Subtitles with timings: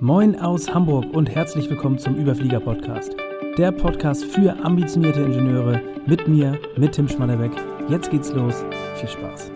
[0.00, 3.16] Moin aus Hamburg und herzlich willkommen zum Überflieger Podcast.
[3.56, 7.52] Der Podcast für ambitionierte Ingenieure mit mir, mit Tim Schmannebeck.
[7.88, 8.62] Jetzt geht's los.
[8.96, 9.50] Viel Spaß.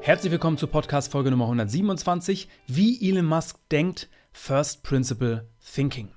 [0.00, 6.08] Herzlich willkommen zur Podcast Folge Nummer 127, wie Elon Musk denkt, First Principle Thinking.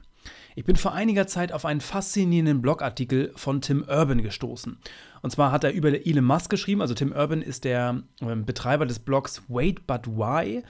[0.57, 4.79] Ich bin vor einiger Zeit auf einen faszinierenden Blogartikel von Tim Urban gestoßen.
[5.21, 6.81] Und zwar hat er über Elon Musk geschrieben.
[6.81, 10.63] Also Tim Urban ist der äh, Betreiber des Blogs Wait But Why.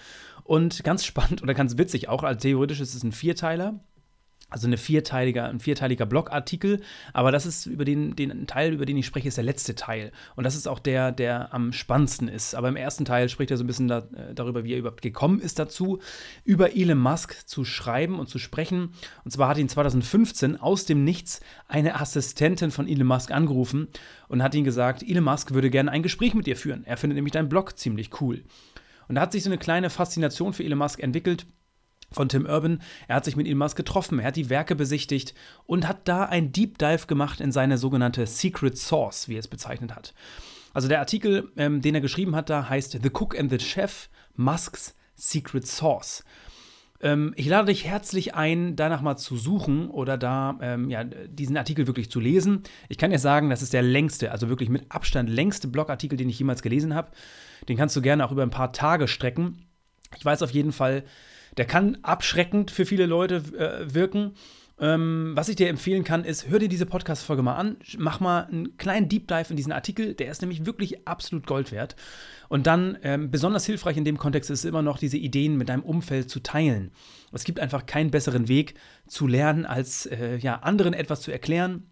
[0.48, 3.82] Und ganz spannend oder ganz witzig auch, also theoretisch ist es ein Vierteiler.
[4.50, 6.80] Also eine vierteiliger, ein vierteiliger Blogartikel,
[7.12, 10.14] aber das ist über den, den Teil, über den ich spreche, ist der letzte Teil.
[10.38, 12.56] Und das ist auch der, der am spannendsten ist.
[12.56, 15.02] Aber im ersten Teil spricht er so ein bisschen da, äh, darüber, wie er überhaupt
[15.02, 16.00] gekommen ist dazu,
[16.46, 18.94] über Elon Musk zu schreiben und zu sprechen.
[19.26, 23.90] Und zwar hat ihn 2015 aus dem Nichts eine Assistentin von Elon Musk angerufen
[24.30, 26.86] und hat ihm gesagt, Elon Musk würde gerne ein Gespräch mit dir führen.
[26.86, 28.46] Er findet nämlich deinen Blog ziemlich cool.
[29.08, 31.46] Und da hat sich so eine kleine Faszination für Elon Musk entwickelt
[32.12, 32.82] von Tim Urban.
[33.08, 35.34] Er hat sich mit Elon Musk getroffen, er hat die Werke besichtigt
[35.66, 39.48] und hat da ein Deep Dive gemacht in seine sogenannte Secret Source, wie er es
[39.48, 40.14] bezeichnet hat.
[40.74, 44.10] Also der Artikel, ähm, den er geschrieben hat, da heißt The Cook and the Chef,
[44.36, 46.24] Musks Secret Source.
[47.02, 51.58] Ähm, ich lade dich herzlich ein, danach mal zu suchen oder da ähm, ja, diesen
[51.58, 52.64] Artikel wirklich zu lesen.
[52.90, 56.30] Ich kann dir sagen, das ist der längste, also wirklich mit Abstand längste Blogartikel, den
[56.30, 57.12] ich jemals gelesen habe.
[57.70, 59.66] Den kannst du gerne auch über ein paar Tage strecken.
[60.18, 61.04] Ich weiß auf jeden Fall,
[61.58, 64.34] der kann abschreckend für viele Leute äh, wirken.
[64.80, 68.46] Ähm, was ich dir empfehlen kann, ist, hör dir diese Podcast-Folge mal an, mach mal
[68.46, 71.96] einen kleinen Deep Dive in diesen Artikel, der ist nämlich wirklich absolut Gold wert.
[72.48, 75.82] Und dann, ähm, besonders hilfreich in dem Kontext ist immer noch, diese Ideen mit deinem
[75.82, 76.92] Umfeld zu teilen.
[77.32, 78.76] Es gibt einfach keinen besseren Weg
[79.08, 81.90] zu lernen, als äh, ja, anderen etwas zu erklären.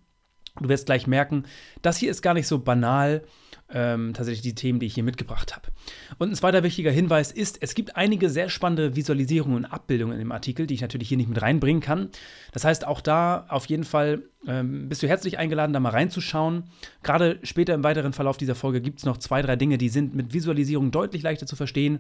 [0.61, 1.45] Du wirst gleich merken,
[1.81, 3.23] das hier ist gar nicht so banal
[3.71, 5.69] ähm, tatsächlich die Themen, die ich hier mitgebracht habe.
[6.17, 10.31] Und ein zweiter wichtiger Hinweis ist, es gibt einige sehr spannende Visualisierungen und Abbildungen im
[10.31, 12.09] Artikel, die ich natürlich hier nicht mit reinbringen kann.
[12.52, 16.66] Das heißt, auch da auf jeden Fall ähm, bist du herzlich eingeladen, da mal reinzuschauen.
[17.02, 20.14] Gerade später im weiteren Verlauf dieser Folge gibt es noch zwei, drei Dinge, die sind
[20.14, 21.99] mit Visualisierung deutlich leichter zu verstehen.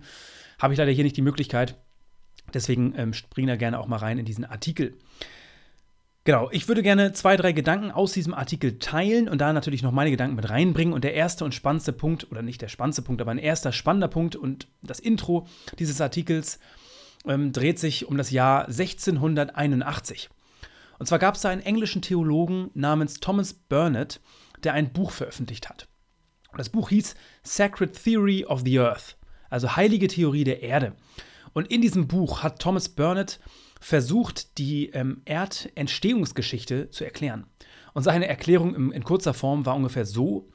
[0.59, 1.75] Habe ich leider hier nicht die Möglichkeit.
[2.53, 4.93] Deswegen ähm, spring da gerne auch mal rein in diesen Artikel.
[6.25, 9.91] Genau, ich würde gerne zwei, drei Gedanken aus diesem Artikel teilen und da natürlich noch
[9.91, 10.91] meine Gedanken mit reinbringen.
[10.91, 14.07] Und der erste und spannendste Punkt, oder nicht der spannendste Punkt, aber ein erster spannender
[14.07, 15.45] Punkt und das Intro
[15.77, 16.57] dieses Artikels
[17.27, 20.31] ähm, dreht sich um das Jahr 1681.
[20.97, 24.19] Und zwar gab es da einen englischen Theologen namens Thomas Burnet,
[24.63, 25.87] der ein Buch veröffentlicht hat.
[26.57, 27.13] Das Buch hieß
[27.43, 29.15] Sacred Theory of the Earth,
[29.51, 30.95] also Heilige Theorie der Erde.
[31.53, 33.39] Und in diesem Buch hat Thomas Burnet
[33.85, 37.45] versucht, die ähm, Erdentstehungsgeschichte zu erklären.
[37.93, 40.49] Und seine Erklärung in, in kurzer Form war ungefähr so: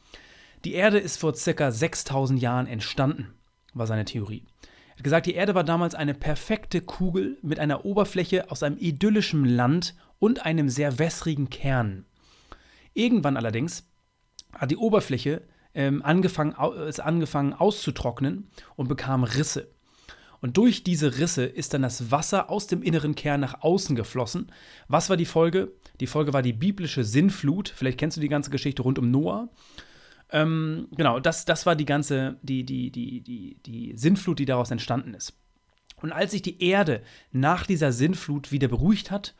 [0.65, 3.33] Die Erde ist vor circa 6000 Jahren entstanden,
[3.73, 4.43] war seine Theorie.
[4.63, 8.79] Er hat gesagt, die Erde war damals eine perfekte Kugel mit einer Oberfläche aus einem
[8.79, 12.07] idyllischen Land und einem sehr wässrigen Kern.
[12.95, 13.87] Irgendwann allerdings
[14.53, 15.43] hat die Oberfläche
[15.73, 16.57] ähm, angefangen,
[16.89, 19.69] ist angefangen auszutrocknen und bekam Risse.
[20.41, 24.51] Und durch diese Risse ist dann das Wasser aus dem inneren Kern nach außen geflossen.
[24.89, 25.73] Was war die Folge?
[26.01, 27.69] Die Folge war die biblische Sinnflut.
[27.69, 29.49] Vielleicht kennst du die ganze Geschichte rund um Noah.
[30.33, 34.71] Ähm, genau, das, das war die ganze, die, die, die, die, die Sinnflut, die daraus
[34.71, 35.34] entstanden ist.
[35.97, 39.34] Und als sich die Erde nach dieser Sinnflut wieder beruhigt hat,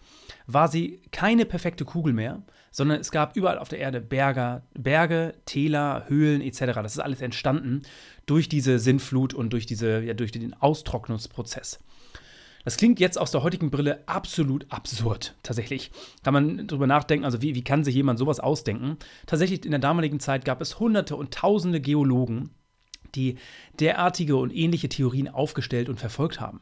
[0.47, 5.35] war sie keine perfekte Kugel mehr, sondern es gab überall auf der Erde Berge, Berge
[5.47, 6.59] Täler, Höhlen etc.
[6.83, 7.83] Das ist alles entstanden
[8.31, 11.81] durch diese Sinnflut und durch, diese, ja, durch den Austrocknungsprozess.
[12.65, 15.91] Das klingt jetzt aus der heutigen Brille absolut absurd, tatsächlich.
[16.23, 18.99] Kann man drüber nachdenken, also wie, wie kann sich jemand sowas ausdenken?
[19.27, 22.51] Tatsächlich in der damaligen Zeit gab es hunderte und tausende Geologen,
[23.15, 23.37] die
[23.81, 26.61] derartige und ähnliche Theorien aufgestellt und verfolgt haben.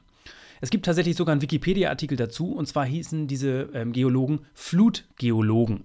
[0.61, 5.85] Es gibt tatsächlich sogar einen Wikipedia-Artikel dazu, und zwar hießen diese ähm, Geologen Flutgeologen.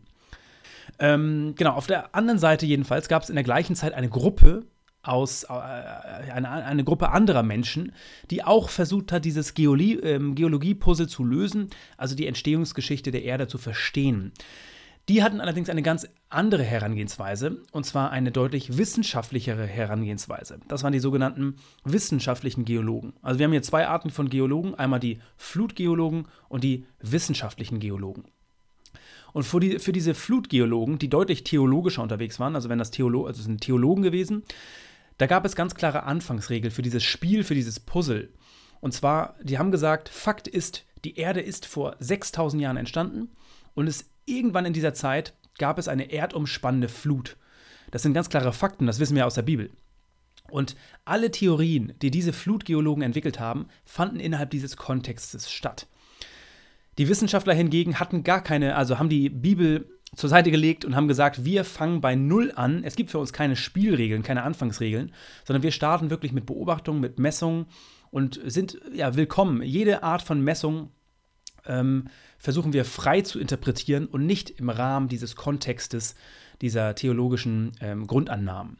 [0.99, 4.65] Ähm, genau, auf der anderen Seite jedenfalls gab es in der gleichen Zeit eine Gruppe
[5.03, 7.91] aus, äh, eine, eine, Gruppe anderer Menschen,
[8.31, 13.57] die auch versucht hat, dieses äh, Geologie-Puzzle zu lösen, also die Entstehungsgeschichte der Erde zu
[13.57, 14.31] verstehen.
[15.09, 20.61] Die hatten allerdings eine ganz andere Herangehensweise, und zwar eine deutlich wissenschaftlichere Herangehensweise.
[20.69, 23.13] Das waren die sogenannten wissenschaftlichen Geologen.
[23.21, 28.23] Also wir haben hier zwei Arten von Geologen, einmal die Flutgeologen und die wissenschaftlichen Geologen.
[29.33, 33.25] Und für, die, für diese Flutgeologen, die deutlich theologischer unterwegs waren, also wenn das Theolo
[33.25, 34.43] also sind Theologen gewesen,
[35.23, 38.27] da gab es ganz klare Anfangsregeln für dieses Spiel, für dieses Puzzle.
[38.81, 43.29] Und zwar, die haben gesagt, Fakt ist, die Erde ist vor 6000 Jahren entstanden
[43.73, 47.37] und es irgendwann in dieser Zeit gab es eine erdumspannende Flut.
[47.89, 49.69] Das sind ganz klare Fakten, das wissen wir aus der Bibel.
[50.51, 50.75] Und
[51.05, 55.87] alle Theorien, die diese Flutgeologen entwickelt haben, fanden innerhalb dieses Kontextes statt.
[56.97, 61.07] Die Wissenschaftler hingegen hatten gar keine, also haben die Bibel zur Seite gelegt und haben
[61.07, 62.83] gesagt, wir fangen bei Null an.
[62.83, 65.11] Es gibt für uns keine Spielregeln, keine Anfangsregeln,
[65.45, 67.65] sondern wir starten wirklich mit Beobachtungen, mit Messungen
[68.11, 69.63] und sind ja willkommen.
[69.63, 70.91] Jede Art von Messung
[71.65, 72.07] ähm,
[72.37, 76.15] versuchen wir frei zu interpretieren und nicht im Rahmen dieses Kontextes,
[76.61, 78.77] dieser theologischen ähm, Grundannahmen.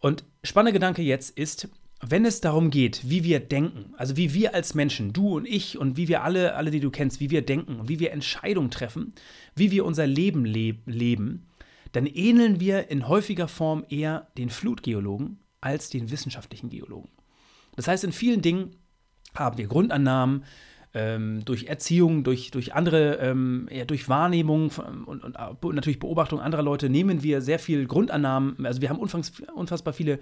[0.00, 1.68] Und spannender Gedanke jetzt ist,
[2.00, 5.76] wenn es darum geht, wie wir denken, also wie wir als Menschen, du und ich
[5.76, 8.70] und wie wir alle, alle, die du kennst, wie wir denken und wie wir Entscheidungen
[8.70, 9.12] treffen,
[9.54, 11.46] wie wir unser Leben leb leben,
[11.92, 17.10] dann ähneln wir in häufiger Form eher den Flutgeologen als den wissenschaftlichen Geologen.
[17.76, 18.76] Das heißt, in vielen Dingen
[19.34, 20.44] haben wir Grundannahmen,
[20.92, 24.72] ähm, durch Erziehung, durch, durch andere, ähm, ja, durch Wahrnehmung
[25.06, 28.66] und, und, und, natürlich Beobachtung anderer Leute nehmen wir sehr viel Grundannahmen.
[28.66, 30.18] Also wir haben unfassbar viele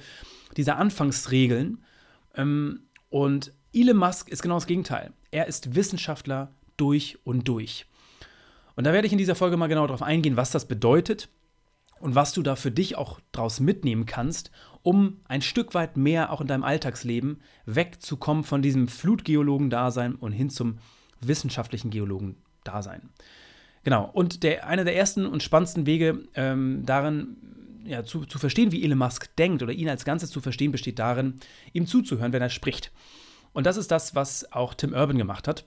[0.57, 1.85] dieser Anfangsregeln.
[2.35, 5.13] Ähm, und Elon Musk ist genau das Gegenteil.
[5.31, 7.87] Er ist Wissenschaftler durch und durch.
[8.77, 11.29] Und da werde ich in dieser Folge mal genau darauf eingehen, was das bedeutet
[12.01, 14.51] und was du da für dich auch daraus mitnehmen kannst,
[14.83, 20.51] um ein Stück weit mehr auch in deinem Alltagsleben wegzukommen von diesem Flutgeologen-Dasein und hin
[20.51, 20.79] zum
[21.21, 23.11] wissenschaftlichen Geologen-Dasein.
[23.85, 27.37] Genau, und der, einer der ersten und spannendsten Wege ähm, darin,
[27.85, 30.99] ja, zu, zu verstehen, wie Elon Musk denkt oder ihn als Ganzes zu verstehen, besteht
[30.99, 31.35] darin,
[31.73, 32.93] ihm zuzuhören, wenn er spricht.
[33.53, 35.65] Und das ist das, was auch Tim Urban gemacht hat.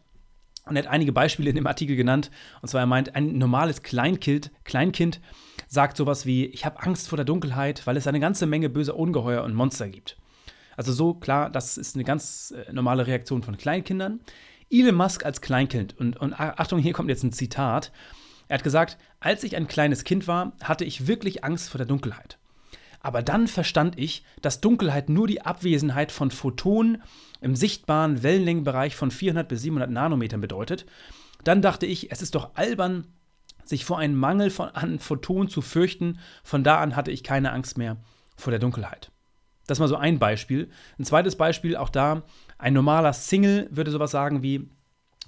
[0.72, 2.32] Und er hat einige Beispiele in dem Artikel genannt.
[2.62, 5.20] Und zwar er meint, ein normales Kleinkind, Kleinkind
[5.68, 8.96] sagt sowas wie, ich habe Angst vor der Dunkelheit, weil es eine ganze Menge böser
[8.96, 10.16] Ungeheuer und Monster gibt.
[10.78, 14.22] Also so klar, das ist eine ganz äh, normale Reaktion von Kleinkindern.
[14.70, 17.92] Elon Musk als Kleinkind, und, und Achtung, hier kommt jetzt ein Zitat.
[18.48, 21.88] Er hat gesagt, als ich ein kleines Kind war, hatte ich wirklich Angst vor der
[21.88, 22.38] Dunkelheit.
[23.02, 27.02] Aber dann verstand ich, dass Dunkelheit nur die Abwesenheit von Photonen
[27.42, 30.86] im sichtbaren Wellenlängenbereich von 400 bis 700 Nanometern bedeutet.
[31.44, 33.08] Dann dachte ich, es ist doch albern,
[33.64, 36.20] sich vor einem Mangel von, an Photonen zu fürchten.
[36.44, 37.98] Von da an hatte ich keine Angst mehr
[38.36, 39.12] vor der Dunkelheit.
[39.66, 40.70] Das ist mal so ein Beispiel.
[41.00, 42.24] Ein zweites Beispiel, auch da,
[42.58, 44.70] ein normaler Single würde sowas sagen wie,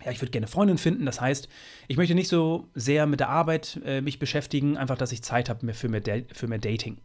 [0.04, 1.06] ja, ich würde gerne Freundin finden.
[1.06, 1.48] Das heißt,
[1.88, 5.50] ich möchte nicht so sehr mit der Arbeit äh, mich beschäftigen, einfach, dass ich Zeit
[5.50, 5.90] habe für,
[6.34, 6.98] für mehr Dating.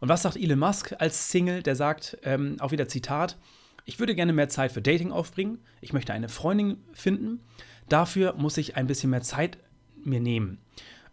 [0.00, 1.62] Und was sagt Elon Musk als Single?
[1.62, 3.36] Der sagt, ähm, auch wieder Zitat,
[3.84, 5.58] ich würde gerne mehr Zeit für Dating aufbringen.
[5.80, 7.40] Ich möchte eine Freundin finden.
[7.88, 9.58] Dafür muss ich ein bisschen mehr Zeit
[10.02, 10.58] mir nehmen.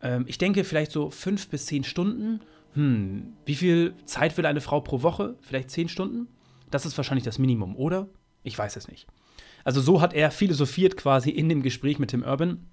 [0.01, 2.39] Ähm, ich denke vielleicht so fünf bis zehn Stunden.
[2.73, 5.35] Hm, wie viel Zeit will eine Frau pro Woche?
[5.41, 6.27] Vielleicht zehn Stunden?
[6.69, 8.07] Das ist wahrscheinlich das Minimum, oder?
[8.43, 9.07] Ich weiß es nicht.
[9.63, 12.65] Also so hat er philosophiert quasi in dem Gespräch mit Tim Urban.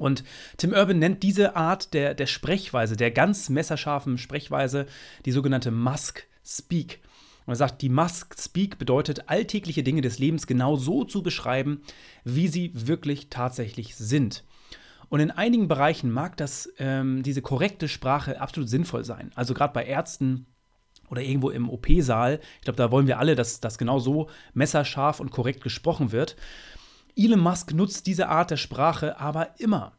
[0.00, 0.24] Und
[0.56, 4.86] Tim Urban nennt diese Art der, der Sprechweise, der ganz messerscharfen Sprechweise,
[5.26, 7.00] die sogenannte Musk Speak.
[7.46, 11.82] Und er sagt, die Musk Speak bedeutet, alltägliche Dinge des Lebens genau so zu beschreiben,
[12.24, 14.44] wie sie wirklich tatsächlich sind.
[15.08, 19.32] Und in einigen Bereichen mag das, ähm, diese korrekte Sprache absolut sinnvoll sein.
[19.34, 20.46] Also gerade bei Ärzten
[21.10, 22.40] oder irgendwo im OP-Saal.
[22.58, 26.36] Ich glaube, da wollen wir alle, dass das genau so messerscharf und korrekt gesprochen wird.
[27.20, 29.92] Elon Musk nutzt diese Art der Sprache aber immer.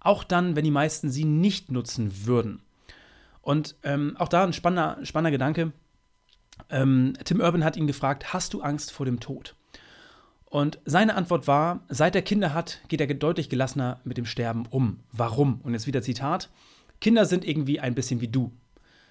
[0.00, 2.62] Auch dann, wenn die meisten sie nicht nutzen würden.
[3.42, 5.72] Und ähm, auch da ein spannender, spannender Gedanke.
[6.70, 9.54] Ähm, Tim Urban hat ihn gefragt: Hast du Angst vor dem Tod?
[10.46, 14.66] Und seine Antwort war, seit er Kinder hat, geht er deutlich gelassener mit dem Sterben
[14.66, 15.00] um.
[15.10, 15.60] Warum?
[15.62, 16.50] Und jetzt wieder Zitat.
[17.00, 18.52] Kinder sind irgendwie ein bisschen wie du.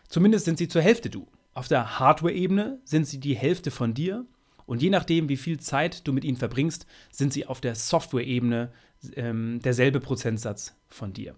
[0.08, 1.28] Zumindest sind sie zur Hälfte du.
[1.54, 4.26] Auf der Hardware-Ebene sind sie die Hälfte von dir.
[4.72, 8.72] Und je nachdem, wie viel Zeit du mit ihnen verbringst, sind sie auf der Software-Ebene
[9.18, 11.36] ähm, derselbe Prozentsatz von dir.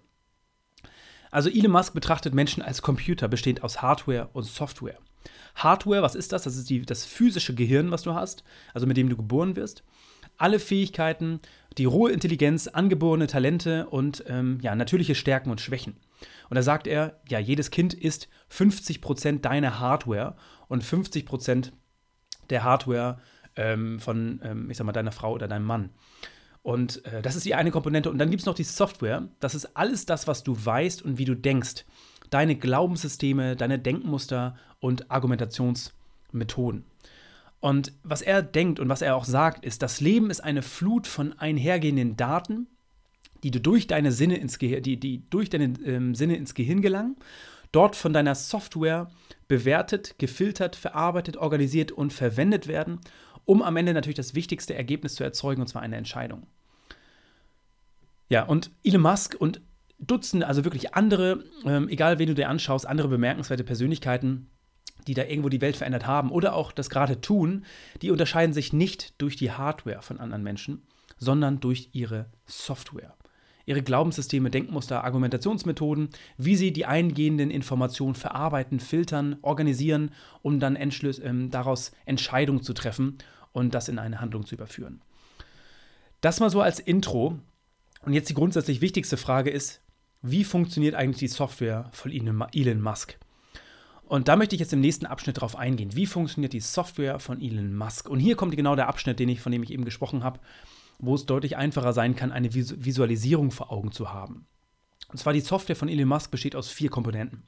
[1.32, 5.00] Also Elon Musk betrachtet Menschen als Computer, bestehend aus Hardware und Software.
[5.56, 6.44] Hardware, was ist das?
[6.44, 9.82] Das ist die, das physische Gehirn, was du hast, also mit dem du geboren wirst
[10.36, 11.40] alle Fähigkeiten,
[11.78, 15.96] die rohe Intelligenz, angeborene Talente und ähm, ja, natürliche Stärken und Schwächen.
[16.48, 20.36] Und da sagt er, ja, jedes Kind ist 50% deiner Hardware
[20.68, 21.72] und 50%
[22.50, 23.18] der Hardware
[23.56, 25.90] ähm, von, ähm, ich sag mal, deiner Frau oder deinem Mann.
[26.62, 28.10] Und äh, das ist die eine Komponente.
[28.10, 29.28] Und dann gibt es noch die Software.
[29.40, 31.84] Das ist alles das, was du weißt und wie du denkst.
[32.30, 36.84] Deine Glaubenssysteme, deine Denkmuster und Argumentationsmethoden.
[37.60, 41.06] Und was er denkt und was er auch sagt, ist, das Leben ist eine Flut
[41.06, 42.66] von einhergehenden Daten,
[43.42, 46.80] die du durch deine Sinne ins Gehirn, die, die durch deine ähm, Sinne ins Gehirn
[46.80, 47.16] gelangen,
[47.74, 49.10] dort von deiner Software
[49.48, 53.00] bewertet, gefiltert, verarbeitet, organisiert und verwendet werden,
[53.44, 56.46] um am Ende natürlich das wichtigste Ergebnis zu erzeugen, und zwar eine Entscheidung.
[58.28, 59.60] Ja, und Elon Musk und
[59.98, 64.50] Dutzende, also wirklich andere, ähm, egal wen du dir anschaust, andere bemerkenswerte Persönlichkeiten,
[65.06, 67.64] die da irgendwo die Welt verändert haben oder auch das gerade tun,
[68.02, 70.82] die unterscheiden sich nicht durch die Hardware von anderen Menschen,
[71.18, 73.14] sondern durch ihre Software.
[73.66, 80.10] Ihre Glaubenssysteme, Denkmuster, Argumentationsmethoden, wie sie die eingehenden Informationen verarbeiten, filtern, organisieren,
[80.42, 83.18] um dann ähm, daraus Entscheidungen zu treffen
[83.52, 85.00] und das in eine Handlung zu überführen.
[86.20, 87.38] Das mal so als Intro.
[88.02, 89.80] Und jetzt die grundsätzlich wichtigste Frage ist,
[90.20, 93.18] wie funktioniert eigentlich die Software von Elon Musk?
[94.06, 95.96] Und da möchte ich jetzt im nächsten Abschnitt drauf eingehen.
[95.96, 98.08] Wie funktioniert die Software von Elon Musk?
[98.08, 100.40] Und hier kommt genau der Abschnitt, den ich, von dem ich eben gesprochen habe,
[100.98, 104.46] wo es deutlich einfacher sein kann, eine Visualisierung vor Augen zu haben.
[105.08, 107.44] Und zwar die Software von Elon Musk besteht aus vier Komponenten.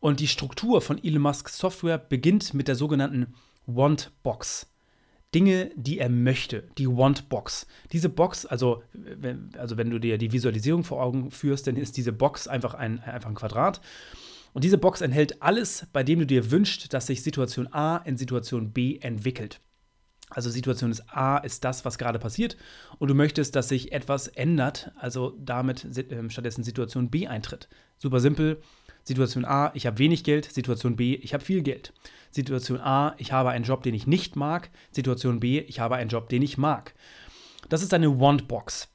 [0.00, 3.34] Und die Struktur von Elon Musks Software beginnt mit der sogenannten
[3.66, 4.66] Want Box.
[5.34, 7.66] Dinge, die er möchte, die Want Box.
[7.92, 11.96] Diese Box, also wenn, also wenn du dir die Visualisierung vor Augen führst, dann ist
[11.96, 13.80] diese Box einfach ein, einfach ein Quadrat.
[14.52, 18.16] Und diese Box enthält alles, bei dem du dir wünschst, dass sich Situation A in
[18.16, 19.60] Situation B entwickelt.
[20.30, 22.56] Also Situation ist A ist das, was gerade passiert
[22.98, 27.68] und du möchtest, dass sich etwas ändert, also damit äh, stattdessen Situation B eintritt.
[27.98, 28.60] Super simpel.
[29.04, 30.50] Situation A, ich habe wenig Geld.
[30.50, 31.92] Situation B, ich habe viel Geld.
[32.30, 34.70] Situation A, ich habe einen Job, den ich nicht mag.
[34.92, 36.94] Situation B, ich habe einen Job, den ich mag.
[37.68, 38.88] Das ist eine Want-Box.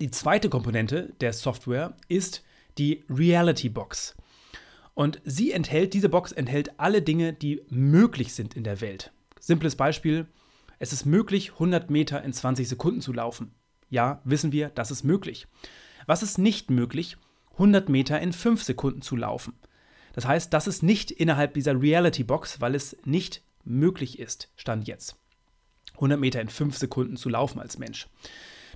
[0.00, 2.42] Die zweite Komponente der Software ist
[2.78, 4.16] die Reality Box.
[4.94, 9.12] Und sie enthält, diese Box enthält alle Dinge, die möglich sind in der Welt.
[9.40, 10.26] Simples Beispiel,
[10.84, 13.54] es ist möglich, 100 Meter in 20 Sekunden zu laufen.
[13.88, 15.46] Ja, wissen wir, das ist möglich.
[16.04, 17.16] Was ist nicht möglich?
[17.52, 19.54] 100 Meter in 5 Sekunden zu laufen.
[20.12, 24.86] Das heißt, das ist nicht innerhalb dieser Reality Box, weil es nicht möglich ist, stand
[24.86, 25.16] jetzt.
[25.94, 28.06] 100 Meter in 5 Sekunden zu laufen als Mensch.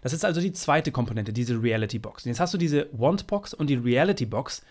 [0.01, 2.25] Das ist also die zweite Komponente, diese Reality Box.
[2.25, 4.63] Und jetzt hast du diese Want Box und die Reality Box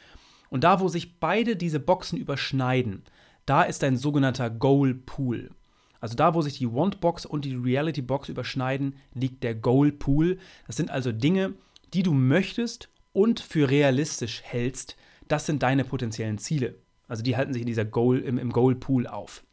[0.50, 3.04] und da, wo sich beide diese Boxen überschneiden,
[3.46, 5.52] da ist ein sogenannter Goal Pool.
[6.00, 9.92] Also da, wo sich die Want Box und die Reality Box überschneiden, liegt der Goal
[9.92, 10.38] Pool.
[10.68, 11.54] Das sind also Dinge,
[11.94, 14.96] die du möchtest und für realistisch hältst.
[15.28, 16.76] Das sind deine potenziellen Ziele.
[17.08, 19.44] Also die halten sich in dieser Goal, im, im Goal Pool auf.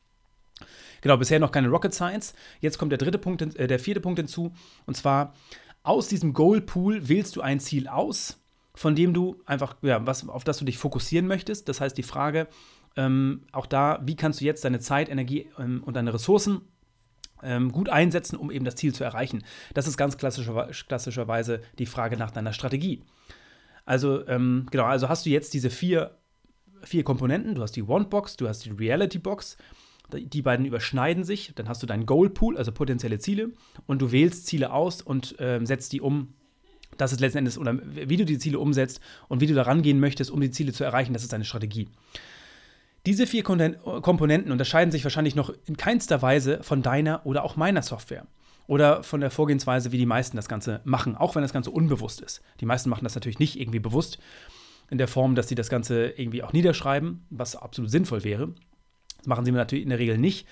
[1.00, 2.34] Genau, bisher noch keine Rocket Science.
[2.60, 4.52] Jetzt kommt der dritte Punkt, äh, der vierte Punkt hinzu.
[4.86, 5.34] Und zwar
[5.82, 8.38] aus diesem Goal Pool wählst du ein Ziel aus
[8.74, 11.68] von dem du einfach, ja, was, auf das du dich fokussieren möchtest.
[11.68, 12.48] Das heißt, die Frage,
[12.96, 16.62] ähm, auch da, wie kannst du jetzt deine Zeit, Energie ähm, und deine Ressourcen
[17.42, 19.44] ähm, gut einsetzen, um eben das Ziel zu erreichen?
[19.74, 23.02] Das ist ganz klassischer, klassischerweise die Frage nach deiner Strategie.
[23.84, 26.16] Also, ähm, genau, also hast du jetzt diese vier,
[26.82, 27.54] vier Komponenten.
[27.54, 29.56] Du hast die Want-Box, du hast die Reality-Box.
[30.12, 31.52] Die beiden überschneiden sich.
[31.54, 33.50] Dann hast du deinen Goal-Pool, also potenzielle Ziele.
[33.86, 36.34] Und du wählst Ziele aus und ähm, setzt die um
[36.96, 40.00] das ist letzten Endes, oder wie du die Ziele umsetzt und wie du da rangehen
[40.00, 41.88] möchtest, um die Ziele zu erreichen, das ist deine Strategie.
[43.06, 47.82] Diese vier Komponenten unterscheiden sich wahrscheinlich noch in keinster Weise von deiner oder auch meiner
[47.82, 48.26] Software.
[48.66, 52.22] Oder von der Vorgehensweise, wie die meisten das Ganze machen, auch wenn das Ganze unbewusst
[52.22, 52.40] ist.
[52.60, 54.18] Die meisten machen das natürlich nicht irgendwie bewusst,
[54.90, 58.54] in der Form, dass sie das Ganze irgendwie auch niederschreiben, was absolut sinnvoll wäre.
[59.18, 60.46] Das machen sie natürlich in der Regel nicht,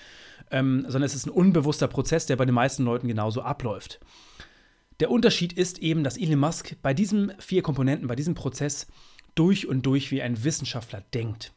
[0.51, 3.99] ähm, sondern es ist ein unbewusster Prozess, der bei den meisten Leuten genauso abläuft.
[4.99, 8.87] Der Unterschied ist eben, dass Elon Musk bei diesen vier Komponenten, bei diesem Prozess
[9.33, 11.51] durch und durch wie ein Wissenschaftler denkt.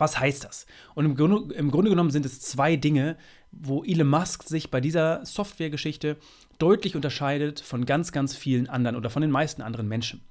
[0.00, 0.64] Was heißt das?
[0.94, 3.18] Und im Grunde, im Grunde genommen sind es zwei Dinge,
[3.52, 6.16] wo Elon Musk sich bei dieser Softwaregeschichte
[6.58, 10.22] deutlich unterscheidet von ganz, ganz vielen anderen oder von den meisten anderen Menschen.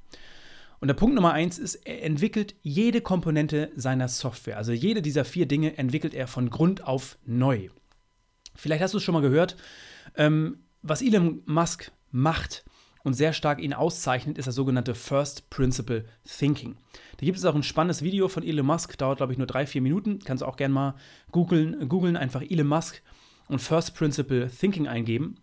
[0.79, 4.57] Und der Punkt Nummer eins ist, er entwickelt jede Komponente seiner Software.
[4.57, 7.69] Also jede dieser vier Dinge entwickelt er von Grund auf neu.
[8.55, 9.55] Vielleicht hast du es schon mal gehört.
[10.15, 12.65] Ähm, was Elon Musk macht
[13.03, 16.75] und sehr stark ihn auszeichnet, ist das sogenannte First Principle Thinking.
[17.17, 19.65] Da gibt es auch ein spannendes Video von Elon Musk, dauert glaube ich nur drei,
[19.65, 20.19] vier Minuten.
[20.19, 20.95] Kannst du auch gerne mal
[21.31, 23.01] googeln, googeln einfach Elon Musk
[23.47, 25.35] und First Principle Thinking eingeben.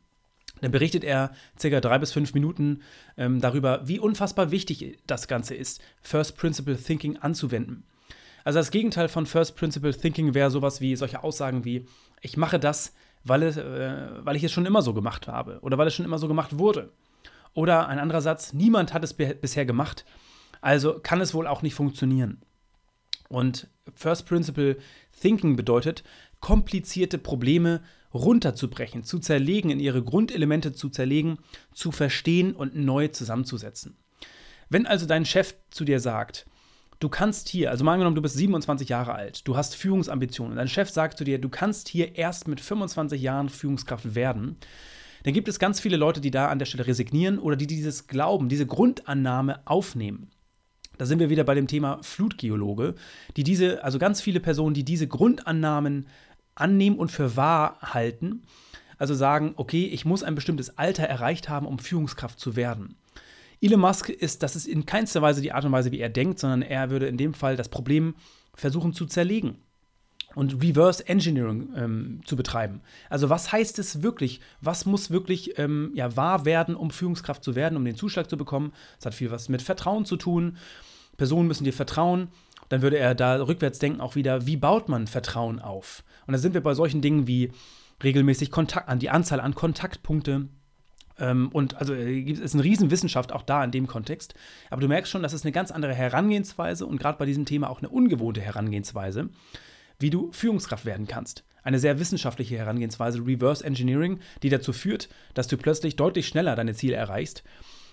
[0.60, 2.82] Dann berichtet er circa drei bis fünf Minuten
[3.16, 7.84] ähm, darüber, wie unfassbar wichtig das Ganze ist, First Principle Thinking anzuwenden.
[8.44, 11.86] Also das Gegenteil von First Principle Thinking wäre sowas wie solche Aussagen wie,
[12.22, 12.94] ich mache das,
[13.24, 16.06] weil, es, äh, weil ich es schon immer so gemacht habe oder weil es schon
[16.06, 16.92] immer so gemacht wurde.
[17.56, 20.04] Oder ein anderer Satz, niemand hat es bisher gemacht,
[20.60, 22.42] also kann es wohl auch nicht funktionieren.
[23.30, 24.76] Und First Principle
[25.18, 26.04] Thinking bedeutet,
[26.40, 27.80] komplizierte Probleme
[28.12, 31.38] runterzubrechen, zu zerlegen, in ihre Grundelemente zu zerlegen,
[31.72, 33.96] zu verstehen und neu zusammenzusetzen.
[34.68, 36.44] Wenn also dein Chef zu dir sagt,
[37.00, 40.58] du kannst hier, also mal angenommen, du bist 27 Jahre alt, du hast Führungsambitionen und
[40.58, 44.58] dein Chef sagt zu dir, du kannst hier erst mit 25 Jahren Führungskraft werden,
[45.26, 48.06] dann gibt es ganz viele Leute, die da an der Stelle resignieren oder die dieses
[48.06, 50.30] Glauben, diese Grundannahme aufnehmen.
[50.98, 52.94] Da sind wir wieder bei dem Thema Flutgeologe,
[53.36, 56.06] die diese, also ganz viele Personen, die diese Grundannahmen
[56.54, 58.44] annehmen und für wahr halten,
[58.98, 62.94] also sagen, okay, ich muss ein bestimmtes Alter erreicht haben, um Führungskraft zu werden.
[63.60, 66.38] Elon Musk ist, das ist in keinster Weise die Art und Weise, wie er denkt,
[66.38, 68.14] sondern er würde in dem Fall das Problem
[68.54, 69.58] versuchen zu zerlegen
[70.36, 72.82] und Reverse Engineering ähm, zu betreiben.
[73.08, 74.40] Also was heißt es wirklich?
[74.60, 78.36] Was muss wirklich ähm, ja, wahr werden, um Führungskraft zu werden, um den Zuschlag zu
[78.36, 78.72] bekommen?
[78.98, 80.58] Das hat viel was mit Vertrauen zu tun.
[81.16, 82.28] Personen müssen dir vertrauen.
[82.68, 86.04] Dann würde er da rückwärts denken auch wieder, wie baut man Vertrauen auf?
[86.26, 87.50] Und da sind wir bei solchen Dingen wie
[88.04, 90.48] regelmäßig Kontakt, an die Anzahl an Kontaktpunkte,
[91.18, 94.34] ähm, und also äh, es ist eine Riesenwissenschaft auch da in dem Kontext.
[94.70, 97.70] Aber du merkst schon, das ist eine ganz andere Herangehensweise und gerade bei diesem Thema
[97.70, 99.30] auch eine ungewohnte Herangehensweise,
[99.98, 101.44] wie du Führungskraft werden kannst.
[101.62, 106.74] Eine sehr wissenschaftliche Herangehensweise, Reverse Engineering, die dazu führt, dass du plötzlich deutlich schneller deine
[106.74, 107.42] Ziele erreichst,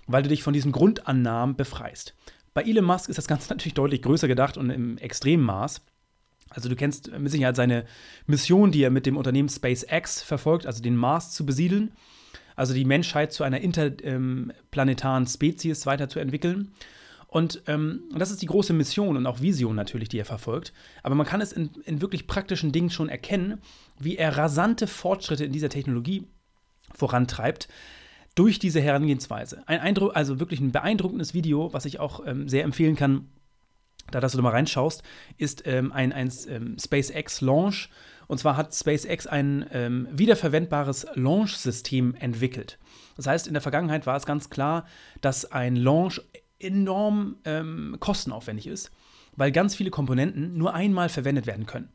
[0.05, 2.15] weil du dich von diesen Grundannahmen befreist.
[2.53, 5.81] Bei Elon Musk ist das Ganze natürlich deutlich größer gedacht und im extremen Maß.
[6.49, 7.85] Also du kennst mit Sicherheit seine
[8.27, 11.93] Mission, die er mit dem Unternehmen SpaceX verfolgt, also den Mars zu besiedeln
[12.55, 16.71] also die Menschheit zu einer interplanetaren Spezies weiterzuentwickeln.
[17.33, 20.71] Und ähm, das ist die große Mission und auch Vision natürlich, die er verfolgt.
[21.01, 23.59] Aber man kann es in, in wirklich praktischen Dingen schon erkennen,
[23.97, 26.27] wie er rasante Fortschritte in dieser Technologie
[26.93, 27.69] vorantreibt
[28.35, 29.63] durch diese Herangehensweise.
[29.65, 33.29] Ein Eindruck, also wirklich ein beeindruckendes Video, was ich auch ähm, sehr empfehlen kann,
[34.11, 35.01] da dass du da mal reinschaust,
[35.39, 37.89] ist ähm, ein, ein ähm, SpaceX Launch
[38.27, 42.77] und zwar hat SpaceX ein ähm, wiederverwendbares Launch-System entwickelt.
[43.17, 44.85] Das heißt, in der Vergangenheit war es ganz klar,
[45.21, 46.21] dass ein Launch
[46.63, 48.91] enorm ähm, kostenaufwendig ist,
[49.35, 51.89] weil ganz viele Komponenten nur einmal verwendet werden können.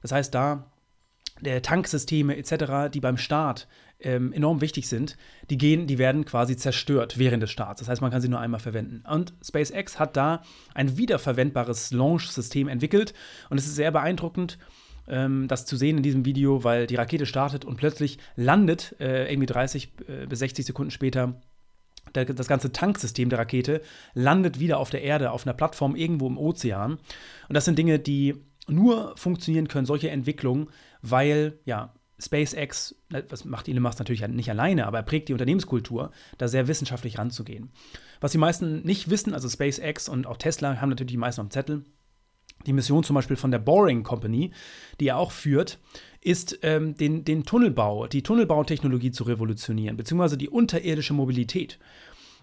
[0.00, 0.70] Das heißt, da
[1.40, 3.66] der Tanksysteme etc., die beim Start
[4.00, 5.16] ähm, enorm wichtig sind,
[5.50, 7.80] die gehen, die werden quasi zerstört während des Starts.
[7.80, 9.02] Das heißt, man kann sie nur einmal verwenden.
[9.08, 10.42] Und SpaceX hat da
[10.74, 13.14] ein wiederverwendbares Launch-System entwickelt
[13.50, 14.58] und es ist sehr beeindruckend
[15.08, 19.30] ähm, das zu sehen in diesem Video, weil die Rakete startet und plötzlich landet, äh,
[19.30, 21.40] irgendwie 30 äh, bis 60 Sekunden später,
[22.14, 23.82] der, das ganze Tanksystem der Rakete
[24.14, 26.92] landet wieder auf der Erde, auf einer Plattform irgendwo im Ozean.
[27.48, 28.34] Und das sind Dinge, die
[28.68, 30.68] nur funktionieren können, solche Entwicklungen,
[31.00, 32.94] weil, ja, SpaceX,
[33.28, 37.18] das macht Elon Musk natürlich nicht alleine, aber er prägt die Unternehmenskultur, da sehr wissenschaftlich
[37.18, 37.72] ranzugehen.
[38.20, 41.50] Was die meisten nicht wissen, also SpaceX und auch Tesla haben natürlich die meisten am
[41.50, 41.84] Zettel,
[42.66, 44.52] die Mission zum Beispiel von der Boring Company,
[45.00, 45.80] die er auch führt,
[46.22, 51.78] ist, ähm, den, den Tunnelbau, die Tunnelbautechnologie zu revolutionieren, beziehungsweise die unterirdische Mobilität.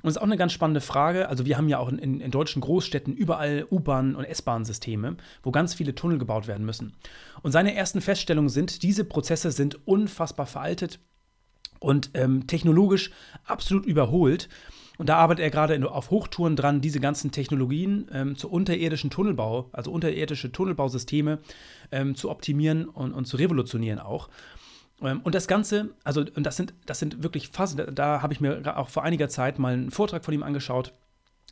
[0.01, 1.27] Und das ist auch eine ganz spannende Frage.
[1.27, 5.73] Also, wir haben ja auch in, in deutschen Großstädten überall U-Bahn- und S-Bahn-Systeme, wo ganz
[5.73, 6.93] viele Tunnel gebaut werden müssen.
[7.41, 10.99] Und seine ersten Feststellungen sind, diese Prozesse sind unfassbar veraltet
[11.79, 13.11] und ähm, technologisch
[13.43, 14.47] absolut überholt.
[14.99, 19.69] Und da arbeitet er gerade auf Hochtouren dran, diese ganzen Technologien ähm, zu unterirdischen Tunnelbau,
[19.71, 21.39] also unterirdische Tunnelbausysteme
[21.93, 24.27] ähm, zu optimieren und, und, zu revolutionieren auch.
[25.01, 28.33] Ähm, und das Ganze, also und das sind, das sind wirklich fast, da, da habe
[28.33, 30.93] ich mir auch vor einiger Zeit mal einen Vortrag von ihm angeschaut,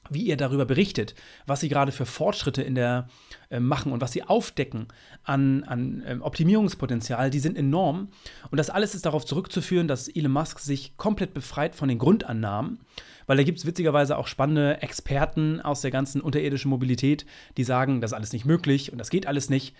[0.10, 1.16] wie er darüber berichtet,
[1.46, 3.08] was sie gerade für Fortschritte in der
[3.50, 4.88] äh, machen und was sie aufdecken
[5.24, 8.10] an, an ähm, Optimierungspotenzial, die sind enorm.
[8.52, 12.80] Und das alles ist darauf zurückzuführen, dass Elon Musk sich komplett befreit von den Grundannahmen
[13.28, 17.26] weil da gibt es witzigerweise auch spannende Experten aus der ganzen unterirdischen Mobilität,
[17.58, 19.76] die sagen, das ist alles nicht möglich und das geht alles nicht.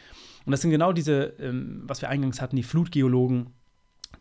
[0.46, 3.48] Und das sind genau diese, ähm, was wir eingangs hatten, die Flutgeologen,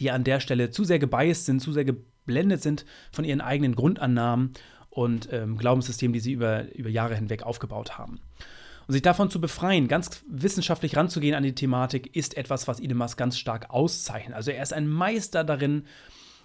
[0.00, 3.74] die an der Stelle zu sehr gebiased sind, zu sehr geblendet sind von ihren eigenen
[3.74, 4.52] Grundannahmen
[4.96, 8.18] und ähm, Glaubenssystemen, die sie über, über Jahre hinweg aufgebaut haben.
[8.86, 12.96] Und sich davon zu befreien, ganz wissenschaftlich ranzugehen an die Thematik, ist etwas, was Elon
[12.96, 14.34] Musk ganz stark auszeichnet.
[14.34, 15.84] Also er ist ein Meister darin,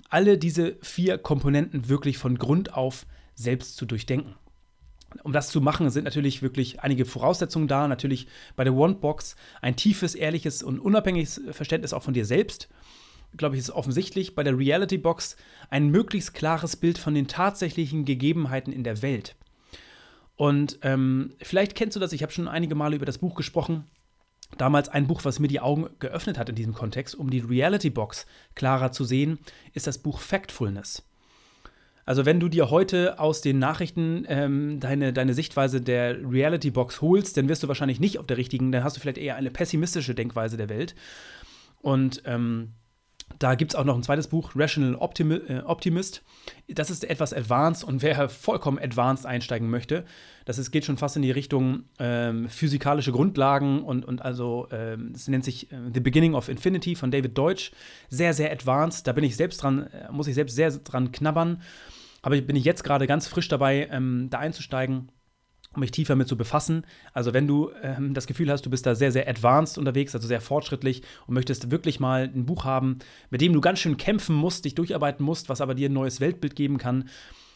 [0.09, 4.35] alle diese vier Komponenten wirklich von Grund auf selbst zu durchdenken.
[5.23, 7.87] Um das zu machen, sind natürlich wirklich einige Voraussetzungen da.
[7.87, 12.67] Natürlich bei der One-Box ein tiefes, ehrliches und unabhängiges Verständnis auch von dir selbst.
[13.37, 14.35] Glaube ich, ist offensichtlich.
[14.35, 15.37] Bei der Reality Box
[15.69, 19.35] ein möglichst klares Bild von den tatsächlichen Gegebenheiten in der Welt.
[20.35, 23.85] Und ähm, vielleicht kennst du das, ich habe schon einige Male über das Buch gesprochen
[24.57, 27.89] damals ein Buch, was mir die Augen geöffnet hat in diesem Kontext, um die Reality
[27.89, 29.39] Box klarer zu sehen,
[29.73, 31.03] ist das Buch Factfulness.
[32.05, 37.01] Also wenn du dir heute aus den Nachrichten ähm, deine, deine Sichtweise der Reality Box
[37.01, 39.51] holst, dann wirst du wahrscheinlich nicht auf der richtigen, dann hast du vielleicht eher eine
[39.51, 40.95] pessimistische Denkweise der Welt.
[41.81, 42.73] Und ähm,
[43.39, 46.23] da gibt es auch noch ein zweites Buch, Rational äh, Optimist.
[46.67, 50.05] Das ist etwas advanced und wer vollkommen advanced einsteigen möchte,
[50.45, 55.13] das ist, geht schon fast in die Richtung ähm, physikalische Grundlagen und, und also, ähm,
[55.15, 57.71] es nennt sich äh, The Beginning of Infinity von David Deutsch.
[58.09, 59.07] Sehr, sehr advanced.
[59.07, 61.61] Da bin ich selbst dran, äh, muss ich selbst sehr dran knabbern.
[62.21, 65.11] Aber bin ich jetzt gerade ganz frisch dabei, ähm, da einzusteigen.
[65.73, 66.85] Um mich tiefer mit zu befassen.
[67.13, 70.27] Also wenn du ähm, das Gefühl hast, du bist da sehr, sehr advanced unterwegs, also
[70.27, 74.35] sehr fortschrittlich und möchtest wirklich mal ein Buch haben, mit dem du ganz schön kämpfen
[74.35, 77.09] musst, dich durcharbeiten musst, was aber dir ein neues Weltbild geben kann,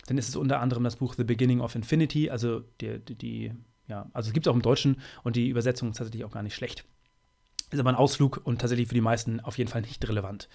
[0.07, 3.51] dann ist es unter anderem das Buch The Beginning of Infinity, also die, die,
[3.87, 6.43] ja, also es gibt es auch im Deutschen und die Übersetzung ist tatsächlich auch gar
[6.43, 6.85] nicht schlecht.
[7.71, 10.47] Ist aber ein Ausflug und tatsächlich für die meisten auf jeden Fall nicht relevant.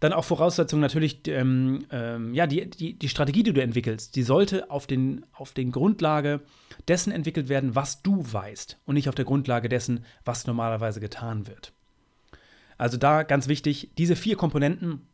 [0.00, 4.22] Dann auch Voraussetzung natürlich, ähm, ähm, ja, die, die, die Strategie, die du entwickelst, die
[4.22, 6.40] sollte auf den, auf den Grundlage
[6.88, 11.46] dessen entwickelt werden, was du weißt und nicht auf der Grundlage dessen, was normalerweise getan
[11.46, 11.74] wird.
[12.78, 15.06] Also da ganz wichtig, diese vier Komponenten,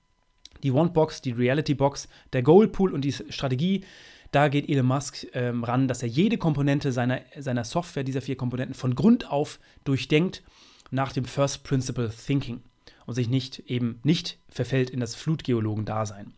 [0.63, 3.85] die Want-Box, die Reality-Box, der Goal-Pool und die Strategie,
[4.31, 8.37] da geht Elon Musk ähm, ran, dass er jede Komponente seiner, seiner Software, dieser vier
[8.37, 10.45] Komponenten, von Grund auf durchdenkt
[10.93, 12.61] nach dem First Principle Thinking
[13.07, 16.35] und sich nicht eben nicht verfällt in das Flutgeologen-Dasein.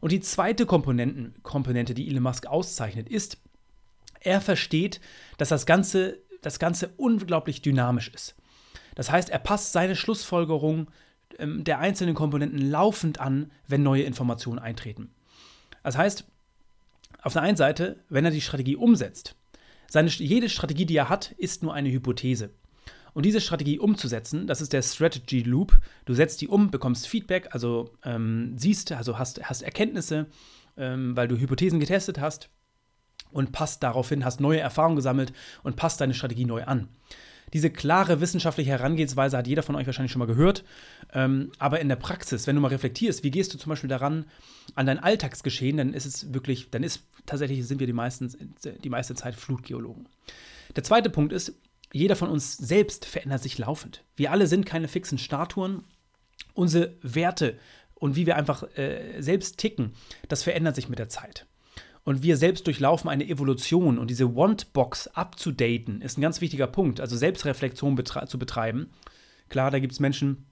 [0.00, 3.38] Und die zweite Komponente, die Elon Musk auszeichnet, ist,
[4.20, 5.00] er versteht,
[5.38, 8.36] dass das Ganze, das Ganze unglaublich dynamisch ist.
[8.94, 10.90] Das heißt, er passt seine Schlussfolgerung
[11.38, 15.10] ähm, der einzelnen Komponenten laufend an, wenn neue Informationen eintreten.
[15.82, 16.24] Das heißt,
[17.22, 19.36] auf der einen Seite, wenn er die Strategie umsetzt,
[19.88, 22.50] seine, jede Strategie, die er hat, ist nur eine Hypothese.
[23.14, 25.78] Und diese Strategie umzusetzen, das ist der Strategy Loop.
[26.04, 30.26] Du setzt die um, bekommst Feedback, also ähm, siehst, also hast, hast Erkenntnisse,
[30.76, 32.50] ähm, weil du Hypothesen getestet hast
[33.30, 36.88] und passt daraufhin, hast neue Erfahrungen gesammelt und passt deine Strategie neu an.
[37.52, 40.64] Diese klare wissenschaftliche Herangehensweise hat jeder von euch wahrscheinlich schon mal gehört.
[41.12, 44.24] Ähm, aber in der Praxis, wenn du mal reflektierst, wie gehst du zum Beispiel daran
[44.74, 48.32] an dein Alltagsgeschehen, dann ist es wirklich, dann ist tatsächlich sind wir die, meisten,
[48.82, 50.08] die meiste Zeit Flutgeologen.
[50.74, 51.54] Der zweite Punkt ist,
[51.94, 54.04] jeder von uns selbst verändert sich laufend.
[54.16, 55.84] Wir alle sind keine fixen Statuen.
[56.52, 57.56] Unsere Werte
[57.94, 59.92] und wie wir einfach äh, selbst ticken,
[60.28, 61.46] das verändert sich mit der Zeit.
[62.02, 67.00] Und wir selbst durchlaufen eine Evolution und diese Want-Box abzudaten ist ein ganz wichtiger Punkt.
[67.00, 68.90] Also Selbstreflexion betre zu betreiben.
[69.48, 70.46] Klar, da gibt es Menschen,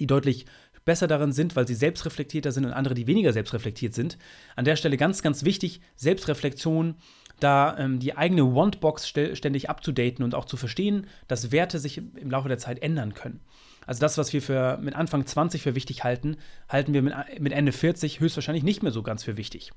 [0.00, 0.46] die deutlich
[0.84, 4.18] besser darin sind, weil sie selbstreflektierter sind und andere, die weniger selbstreflektiert sind.
[4.56, 6.96] An der Stelle ganz, ganz wichtig, Selbstreflexion
[7.40, 12.30] da ähm, die eigene Want-Box ständig abzudaten und auch zu verstehen, dass Werte sich im
[12.30, 13.40] Laufe der Zeit ändern können.
[13.86, 16.36] Also das, was wir für mit Anfang 20 für wichtig halten,
[16.68, 19.72] halten wir mit, mit Ende 40 höchstwahrscheinlich nicht mehr so ganz für wichtig.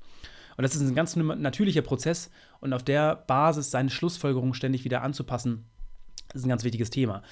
[0.56, 5.02] Und das ist ein ganz natürlicher Prozess und auf der Basis seine Schlussfolgerungen ständig wieder
[5.02, 5.64] anzupassen,
[6.34, 7.22] ist ein ganz wichtiges Thema.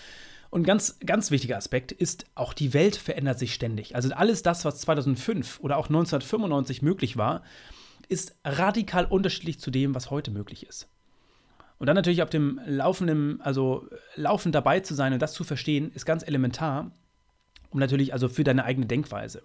[0.49, 3.95] Und ganz, ganz wichtiger Aspekt ist, auch die Welt verändert sich ständig.
[3.95, 7.43] Also alles das, was 2005 oder auch 1995 möglich war,
[8.11, 10.89] ist radikal unterschiedlich zu dem, was heute möglich ist.
[11.79, 15.93] Und dann natürlich auf dem laufenden, also laufend dabei zu sein und das zu verstehen,
[15.95, 16.91] ist ganz elementar,
[17.71, 19.43] um natürlich also für deine eigene Denkweise.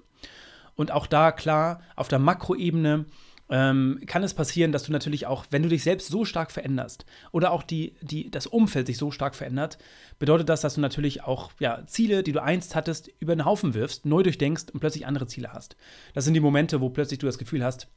[0.76, 3.06] Und auch da klar, auf der Makroebene
[3.50, 7.06] ähm, kann es passieren, dass du natürlich auch, wenn du dich selbst so stark veränderst
[7.32, 9.78] oder auch die, die, das Umfeld sich so stark verändert,
[10.18, 13.76] bedeutet das, dass du natürlich auch ja, Ziele, die du einst hattest, über den Haufen
[13.76, 15.78] wirfst, neu durchdenkst und plötzlich andere Ziele hast.
[16.16, 17.88] Das sind die Momente, wo plötzlich du das Gefühl hast,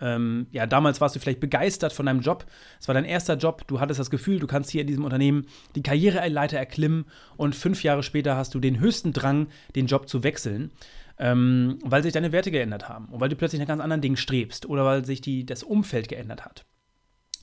[0.00, 2.46] ähm, ja, damals warst du vielleicht begeistert von deinem Job.
[2.80, 3.66] Es war dein erster Job.
[3.66, 7.82] Du hattest das Gefühl, du kannst hier in diesem Unternehmen die Karriereleiter erklimmen und fünf
[7.82, 10.70] Jahre später hast du den höchsten Drang, den Job zu wechseln,
[11.18, 14.16] ähm, weil sich deine Werte geändert haben und weil du plötzlich nach ganz anderen Dingen
[14.16, 16.64] strebst oder weil sich die, das Umfeld geändert hat.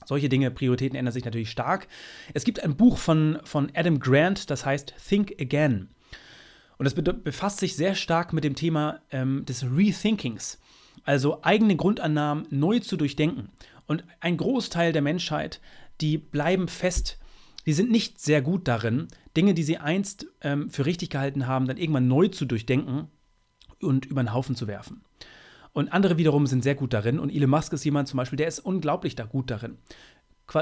[0.06, 1.88] Solche Dinge, Prioritäten ändern sich natürlich stark.
[2.32, 5.88] Es gibt ein Buch von, von Adam Grant, das heißt Think Again.
[6.78, 10.60] Und das befasst sich sehr stark mit dem Thema ähm, des Rethinkings
[11.04, 13.50] also eigene Grundannahmen neu zu durchdenken.
[13.86, 15.60] Und ein Großteil der Menschheit,
[16.00, 17.18] die bleiben fest,
[17.66, 21.66] die sind nicht sehr gut darin, Dinge, die sie einst ähm, für richtig gehalten haben,
[21.66, 23.08] dann irgendwann neu zu durchdenken
[23.80, 25.02] und über den Haufen zu werfen.
[25.72, 27.18] Und andere wiederum sind sehr gut darin.
[27.18, 29.76] Und Elon Musk ist jemand zum Beispiel, der ist unglaublich da gut darin.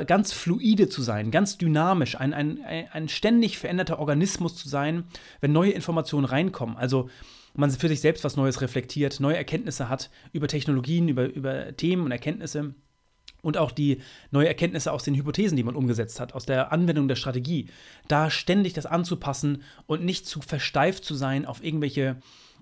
[0.06, 5.04] Ganz fluide zu sein, ganz dynamisch, ein, ein, ein ständig veränderter Organismus zu sein,
[5.40, 6.76] wenn neue Informationen reinkommen.
[6.76, 7.10] Also
[7.54, 12.04] man für sich selbst was Neues reflektiert, neue Erkenntnisse hat über Technologien, über, über Themen
[12.04, 12.74] und Erkenntnisse
[13.42, 17.08] und auch die neue Erkenntnisse aus den Hypothesen, die man umgesetzt hat, aus der Anwendung
[17.08, 17.68] der Strategie,
[18.08, 22.16] da ständig das anzupassen und nicht zu versteift zu sein auf irgendwelche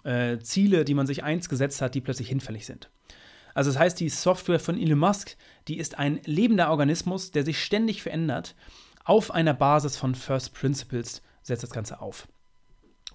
[0.04, 2.90] äh, Ziele, die man sich einst gesetzt hat, die plötzlich hinfällig sind.
[3.54, 5.36] Also das heißt, die Software von Elon Musk,
[5.68, 8.54] die ist ein lebender Organismus, der sich ständig verändert.
[9.04, 12.28] Auf einer Basis von First Principles setzt das Ganze auf.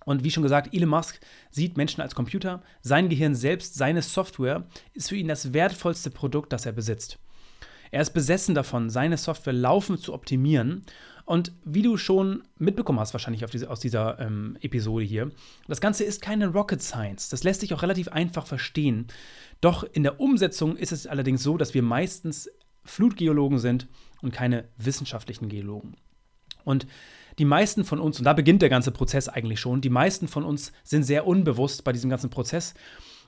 [0.07, 1.19] Und wie schon gesagt, Elon Musk
[1.51, 2.63] sieht Menschen als Computer.
[2.81, 7.19] Sein Gehirn selbst, seine Software, ist für ihn das wertvollste Produkt, das er besitzt.
[7.91, 10.83] Er ist besessen davon, seine Software laufend zu optimieren.
[11.25, 15.29] Und wie du schon mitbekommen hast, wahrscheinlich diese, aus dieser ähm, Episode hier,
[15.67, 17.27] das Ganze ist keine Rocket Science.
[17.27, 19.07] Das lässt sich auch relativ einfach verstehen.
[19.59, 22.49] Doch in der Umsetzung ist es allerdings so, dass wir meistens
[22.85, 23.89] Flutgeologen sind
[24.21, 25.97] und keine wissenschaftlichen Geologen.
[26.63, 26.87] Und
[27.39, 30.43] die meisten von uns, und da beginnt der ganze Prozess eigentlich schon, die meisten von
[30.43, 32.73] uns sind sehr unbewusst bei diesem ganzen Prozess.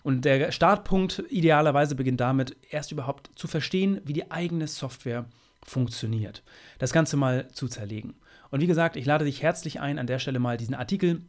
[0.02, 5.26] Und der Startpunkt idealerweise beginnt damit, erst überhaupt zu verstehen, wie die eigene Software
[5.64, 6.44] funktioniert.
[6.80, 8.16] Das Ganze mal zu zerlegen.
[8.50, 11.22] Und wie gesagt, ich lade dich herzlich ein, an der Stelle mal diesen Artikel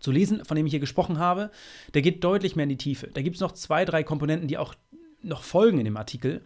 [0.00, 1.50] zu lesen, von dem ich hier gesprochen habe.
[1.94, 3.08] Der geht deutlich mehr in die Tiefe.
[3.08, 4.74] Da gibt es noch zwei, drei Komponenten, die auch
[5.22, 6.42] noch folgen in dem Artikel.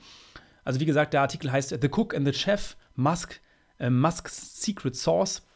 [0.64, 3.40] Also wie gesagt, der Artikel heißt The Cook and the Chef, Musk,
[3.78, 5.46] äh, Musk's Secret Sauce.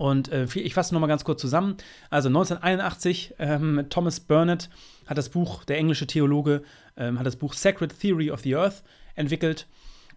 [0.00, 1.76] Und äh, ich fasse nochmal ganz kurz zusammen.
[2.08, 4.70] Also 1981, ähm, Thomas Burnett
[5.06, 6.62] hat das Buch, der englische Theologe,
[6.96, 8.82] ähm, hat das Buch Sacred Theory of the Earth
[9.14, 9.66] entwickelt.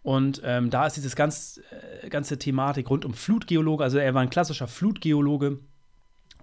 [0.01, 1.59] Und ähm, da ist dieses ganz,
[2.01, 5.59] äh, ganze Thematik rund um Flutgeologe, also er war ein klassischer Flutgeologe,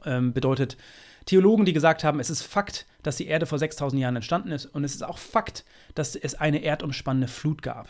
[0.05, 0.77] ähm, bedeutet
[1.25, 4.67] Theologen, die gesagt haben, es ist Fakt, dass die Erde vor 6000 Jahren entstanden ist
[4.67, 7.89] und es ist auch Fakt, dass es eine erdumspannende Flut gab.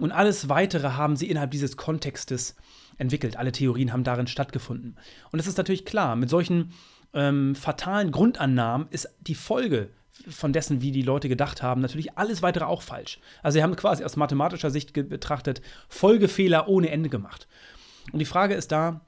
[0.00, 2.56] Und alles Weitere haben sie innerhalb dieses Kontextes
[2.98, 3.36] entwickelt.
[3.36, 4.96] Alle Theorien haben darin stattgefunden.
[5.32, 6.72] Und es ist natürlich klar, mit solchen
[7.14, 9.90] ähm, fatalen Grundannahmen ist die Folge
[10.28, 13.18] von dessen, wie die Leute gedacht haben, natürlich alles weitere auch falsch.
[13.42, 17.48] Also sie haben quasi aus mathematischer Sicht betrachtet Folgefehler ohne Ende gemacht.
[18.12, 19.00] Und die Frage ist da,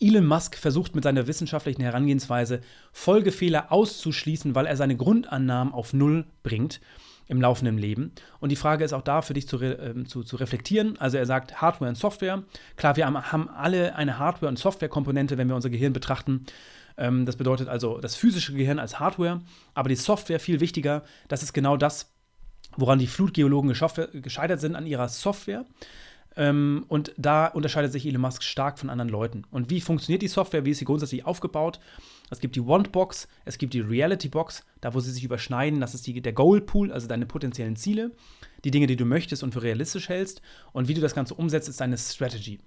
[0.00, 2.60] Elon Musk versucht mit seiner wissenschaftlichen Herangehensweise
[2.92, 6.80] Folgefehler auszuschließen, weil er seine Grundannahmen auf Null bringt
[7.26, 8.12] im laufenden Leben.
[8.40, 10.98] Und die Frage ist auch da für dich zu, äh, zu, zu, reflektieren.
[10.98, 12.42] Also er sagt Hardware und Software.
[12.76, 16.46] Klar, wir haben alle eine Hardware- und Software-Komponente, wenn wir unser Gehirn betrachten.
[16.96, 19.40] Ähm, das bedeutet also das physische Gehirn als Hardware,
[19.74, 21.02] aber die Software viel wichtiger.
[21.28, 22.12] Das ist genau das,
[22.76, 25.64] woran die Flutgeologen gescheitert sind an ihrer Software.
[26.36, 29.44] Ähm, und da unterscheidet sich Elon Musk stark von anderen Leuten.
[29.50, 30.64] Und wie funktioniert die Software?
[30.64, 31.78] Wie ist sie grundsätzlich aufgebaut?
[32.30, 35.80] Es gibt die Want-Box, es gibt die Reality-Box, da wo sie sich überschneiden.
[35.80, 38.12] Das ist die, der Goal-Pool, also deine potenziellen Ziele,
[38.64, 40.40] die Dinge, die du möchtest und für realistisch hältst.
[40.72, 42.60] Und wie du das Ganze umsetzt, ist deine Strategy.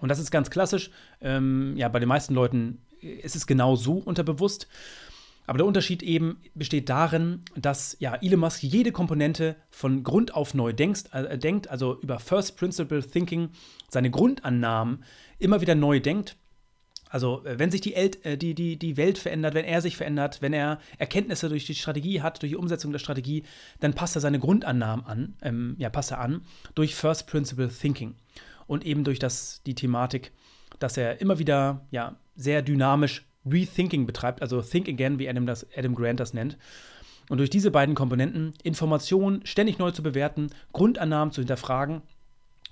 [0.00, 0.90] Und das ist ganz klassisch.
[1.20, 4.68] Ähm, ja, bei den meisten Leuten ist es genau so unterbewusst.
[5.46, 10.54] Aber der Unterschied eben besteht darin, dass ja, Elon Musk jede Komponente von Grund auf
[10.54, 13.50] neu denkst, äh, denkt, also über First Principle Thinking,
[13.90, 15.04] seine Grundannahmen
[15.38, 16.36] immer wieder neu denkt.
[17.14, 19.96] Also äh, wenn sich die, El äh, die, die, die Welt verändert, wenn er sich
[19.96, 23.44] verändert, wenn er Erkenntnisse durch die Strategie hat, durch die Umsetzung der Strategie,
[23.78, 26.42] dann passt er seine Grundannahmen an, ähm, ja, passt er an,
[26.74, 28.16] durch First Principle Thinking.
[28.66, 30.32] Und eben durch das, die Thematik,
[30.80, 35.68] dass er immer wieder ja, sehr dynamisch Rethinking betreibt, also Think Again, wie Adam, das,
[35.76, 36.58] Adam Grant das nennt.
[37.28, 42.02] Und durch diese beiden Komponenten, Informationen ständig neu zu bewerten, Grundannahmen zu hinterfragen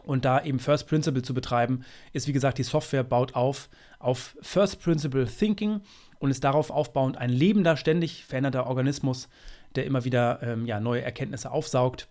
[0.04, 3.68] und da eben First Principle zu betreiben, ist wie gesagt, die Software baut auf
[4.02, 5.80] auf First Principle Thinking
[6.18, 9.28] und ist darauf aufbauend ein lebender, ständig veränderter Organismus,
[9.76, 12.08] der immer wieder ähm, ja, neue Erkenntnisse aufsaugt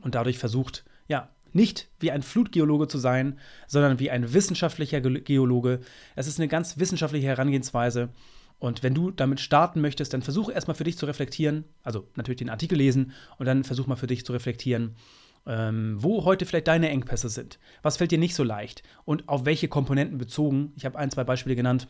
[0.00, 5.80] und dadurch versucht, ja, nicht wie ein Flutgeologe zu sein, sondern wie ein wissenschaftlicher Geologe.
[6.14, 8.10] Es ist eine ganz wissenschaftliche Herangehensweise.
[8.58, 12.38] Und wenn du damit starten möchtest, dann versuche erstmal für dich zu reflektieren, also natürlich
[12.38, 14.96] den Artikel lesen und dann versuch mal für dich zu reflektieren,
[15.46, 17.58] ähm, wo heute vielleicht deine Engpässe sind.
[17.82, 20.72] Was fällt dir nicht so leicht und auf welche Komponenten bezogen.
[20.76, 21.88] Ich habe ein, zwei Beispiele genannt,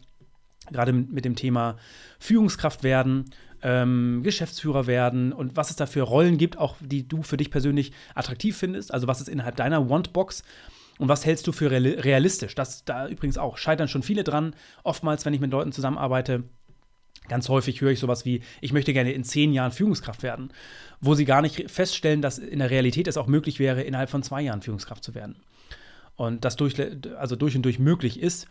[0.71, 1.77] gerade mit dem Thema
[2.19, 3.31] Führungskraft werden,
[3.62, 7.51] ähm, Geschäftsführer werden und was es da für Rollen gibt, auch die du für dich
[7.51, 8.92] persönlich attraktiv findest.
[8.92, 10.42] Also was ist innerhalb deiner Want-Box
[10.99, 12.55] und was hältst du für realistisch?
[12.55, 14.55] Das da übrigens auch scheitern schon viele dran.
[14.83, 16.45] Oftmals, wenn ich mit Leuten zusammenarbeite,
[17.29, 20.51] Ganz häufig höre ich sowas wie, ich möchte gerne in zehn Jahren Führungskraft werden,
[21.01, 24.23] wo sie gar nicht feststellen, dass in der Realität es auch möglich wäre, innerhalb von
[24.23, 25.37] zwei Jahren Führungskraft zu werden.
[26.17, 26.75] Und das durch,
[27.19, 28.49] also durch und durch möglich ist,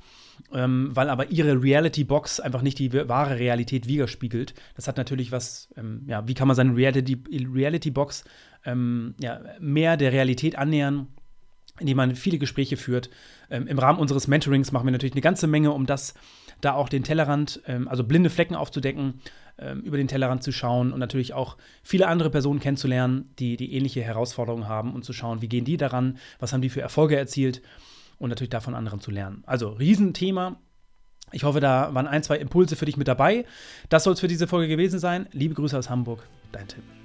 [0.54, 4.54] ähm, weil aber ihre Reality-Box einfach nicht die wahre Realität widerspiegelt.
[4.76, 8.24] Das hat natürlich was, ähm, ja, wie kann man seine Reality-Box
[8.66, 11.08] ähm, ja, mehr der Realität annähern,
[11.80, 13.10] indem man viele Gespräche führt.
[13.50, 16.14] Ähm, Im Rahmen unseres Mentorings machen wir natürlich eine ganze Menge, um das
[16.62, 19.22] da auch den Tellerrand, ähm, also blinde Flecken aufzudecken,
[19.58, 23.74] ähm, über den Tellerrand zu schauen und natürlich auch viele andere Personen kennenzulernen, die, die
[23.74, 27.16] ähnliche Herausforderungen haben und zu schauen, wie gehen die daran, was haben die für Erfolge
[27.16, 27.62] erzielt
[28.18, 29.44] und natürlich davon anderen zu lernen.
[29.46, 30.58] Also Riesenthema.
[31.32, 33.46] Ich hoffe, da waren ein, zwei Impulse für dich mit dabei.
[33.90, 35.28] Das soll es für diese Folge gewesen sein.
[35.32, 37.05] Liebe Grüße aus Hamburg, dein Tim.